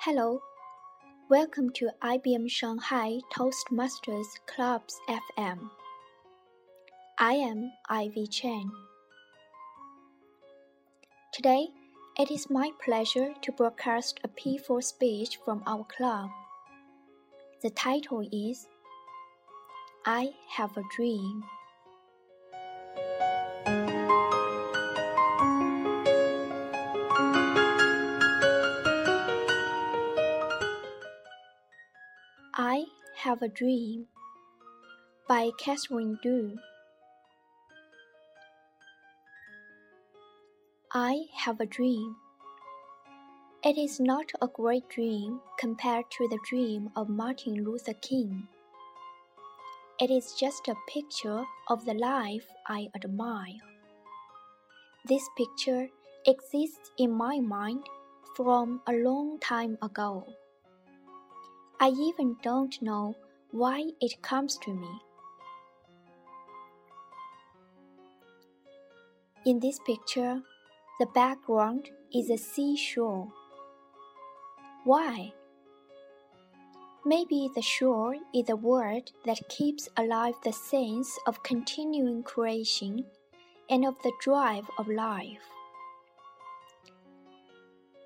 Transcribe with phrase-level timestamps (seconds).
[0.00, 0.40] Hello,
[1.28, 5.70] welcome to IBM Shanghai Toastmasters Club's FM.
[7.20, 8.72] I am Ivy Chen.
[11.32, 11.68] Today,
[12.18, 16.30] it is my pleasure to broadcast a P4 speech from our club.
[17.62, 18.66] The title is
[20.04, 21.44] I Have a Dream.
[32.60, 32.86] I
[33.18, 34.06] Have a Dream
[35.28, 36.58] by Catherine Du.
[40.92, 42.16] I have a dream.
[43.62, 48.48] It is not a great dream compared to the dream of Martin Luther King.
[50.00, 53.62] It is just a picture of the life I admire.
[55.04, 55.86] This picture
[56.26, 57.84] exists in my mind
[58.34, 60.26] from a long time ago.
[61.80, 63.14] I even don't know
[63.52, 65.00] why it comes to me.
[69.46, 70.42] In this picture,
[70.98, 73.28] the background is a seashore.
[74.84, 75.32] Why?
[77.06, 83.04] Maybe the shore is a word that keeps alive the sense of continuing creation
[83.70, 85.46] and of the drive of life.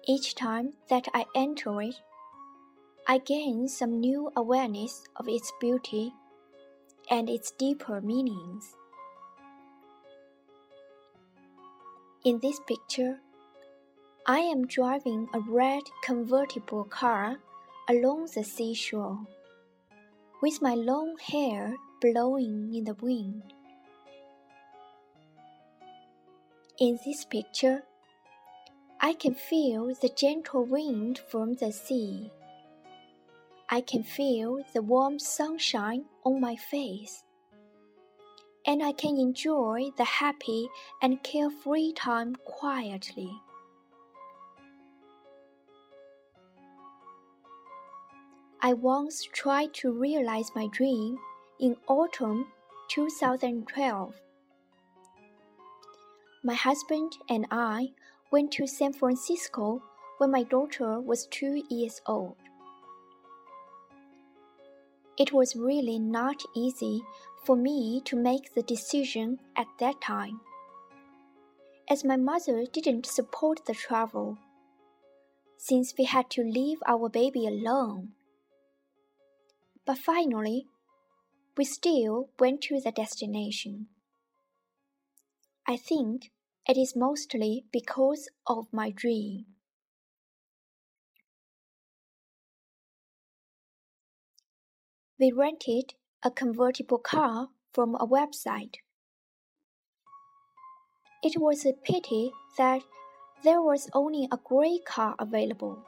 [0.07, 1.95] Each time that I enter it,
[3.09, 6.13] I gain some new awareness of its beauty
[7.11, 8.77] and its deeper meanings.
[12.25, 13.19] In this picture,
[14.25, 17.39] I am driving a red convertible car
[17.89, 19.19] along the seashore,
[20.41, 23.53] with my long hair blowing in the wind.
[26.79, 27.83] In this picture,
[29.01, 32.31] I can feel the gentle wind from the sea.
[33.73, 37.25] I can feel the warm sunshine on my face
[38.67, 40.69] and I can enjoy the happy
[41.01, 43.33] and carefree time quietly.
[48.61, 51.17] I once tried to realize my dream
[51.59, 52.49] in autumn
[52.91, 54.15] 2012.
[56.45, 57.93] My husband and I
[58.31, 59.83] went to San Francisco
[60.19, 62.37] when my daughter was two years old.
[65.19, 67.03] It was really not easy
[67.45, 70.41] for me to make the decision at that time,
[71.89, 74.39] as my mother didn't support the travel,
[75.59, 78.13] since we had to leave our baby alone.
[79.85, 80.67] But finally,
[81.57, 83.89] we still went to the destination.
[85.67, 86.31] I think
[86.67, 89.47] it is mostly because of my dream.
[95.23, 95.95] We rented
[96.25, 98.79] a convertible car from a website.
[101.23, 102.83] It was a pity that
[103.45, 105.79] there was only a gray car available.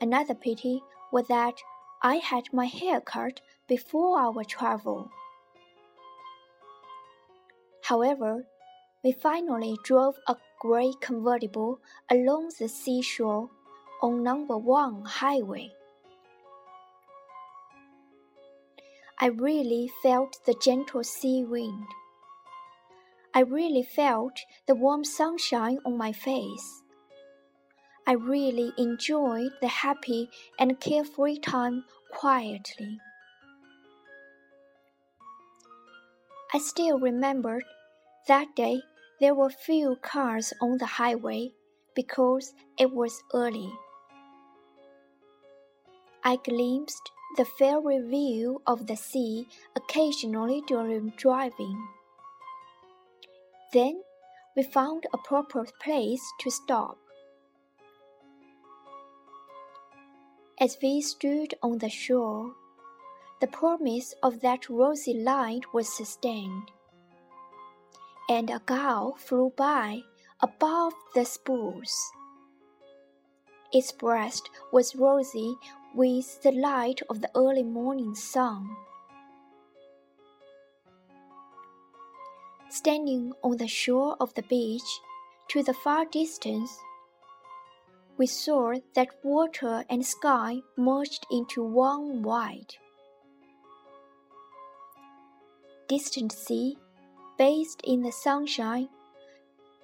[0.00, 0.80] Another pity
[1.10, 1.54] was that
[2.04, 5.10] I had my hair cut before our travel.
[7.82, 8.46] However,
[9.02, 13.50] we finally drove a gray convertible along the seashore
[14.00, 15.72] on number one highway.
[19.18, 21.86] I really felt the gentle sea wind.
[23.34, 26.82] I really felt the warm sunshine on my face.
[28.06, 30.28] I really enjoyed the happy
[30.58, 32.98] and carefree time quietly.
[36.52, 37.64] I still remembered
[38.28, 38.82] that day
[39.18, 41.52] there were few cars on the highway
[41.94, 43.72] because it was early.
[46.22, 51.86] I glimpsed the fairy view of the sea occasionally during driving.
[53.72, 54.00] Then
[54.56, 56.96] we found a proper place to stop.
[60.58, 62.54] As we stood on the shore,
[63.42, 66.70] the promise of that rosy light was sustained,
[68.30, 70.00] and a gull flew by
[70.40, 72.10] above the spruce.
[73.72, 75.56] Its breast was rosy
[75.96, 78.68] with the light of the early morning sun.
[82.68, 85.00] Standing on the shore of the beach,
[85.48, 86.70] to the far distance,
[88.18, 92.78] we saw that water and sky merged into one white.
[95.88, 96.76] distant sea,
[97.38, 98.88] bathed in the sunshine,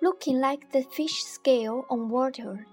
[0.01, 2.67] looking like the fish scale on water.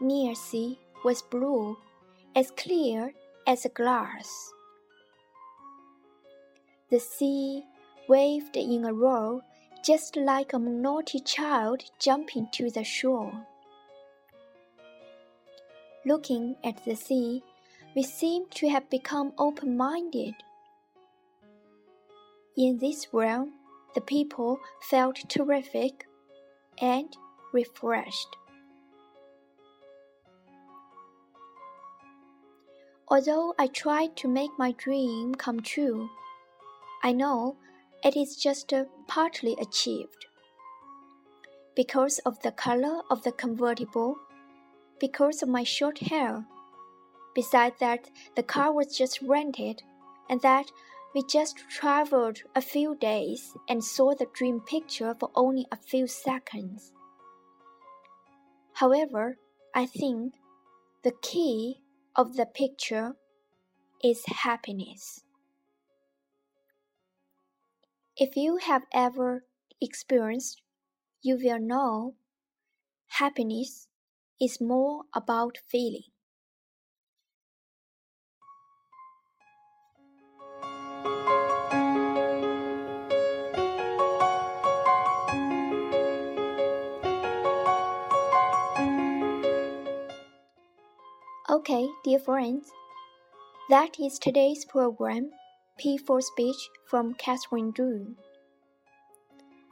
[0.00, 1.78] Near sea was blue,
[2.34, 3.14] as clear
[3.46, 4.52] as a glass.
[6.90, 7.62] The sea
[8.06, 9.40] waved in a row
[9.82, 13.46] just like a naughty child jumping to the shore.
[16.04, 17.42] Looking at the sea,
[17.94, 20.34] we seem to have become open minded.
[22.56, 23.54] In this realm,
[23.94, 24.58] the people
[24.90, 26.06] felt terrific
[26.82, 27.16] and
[27.52, 28.36] refreshed.
[33.08, 36.10] Although I tried to make my dream come true,
[37.04, 37.56] I know
[38.02, 40.26] it is just uh, partly achieved.
[41.76, 44.16] Because of the color of the convertible,
[44.98, 46.44] because of my short hair.
[47.34, 49.82] Besides that, the car was just rented,
[50.28, 50.72] and that
[51.14, 56.08] we just traveled a few days and saw the dream picture for only a few
[56.08, 56.92] seconds.
[58.72, 59.38] However,
[59.74, 60.34] I think
[61.04, 61.82] the key
[62.16, 63.16] of the picture
[64.02, 65.24] is happiness.
[68.16, 69.46] If you have ever
[69.80, 70.60] experienced,
[71.22, 72.16] you will know
[73.08, 73.88] happiness
[74.40, 76.10] is more about feeling.
[91.68, 92.70] Okay, dear friends,
[93.70, 95.30] that is today's program.
[95.80, 98.14] P4 speech from Catherine Drew.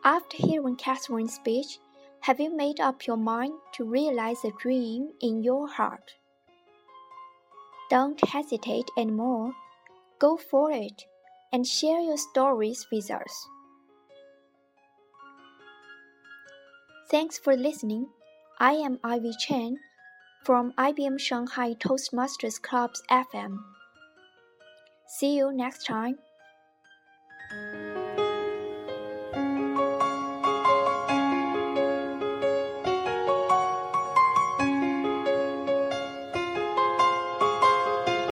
[0.05, 1.79] After hearing Catherine's speech,
[2.23, 6.17] have you made up your mind to realize a dream in your heart?
[7.91, 9.52] Don't hesitate anymore.
[10.19, 11.05] Go for it
[11.52, 13.46] and share your stories with us.
[17.08, 18.08] Thanks for listening.
[18.58, 19.79] I am Ivy Chen
[20.44, 23.58] from IBM Shanghai Toastmasters Club's FM.
[25.06, 26.19] See you next time.